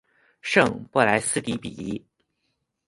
[0.41, 2.03] 圣布莱斯迪比伊。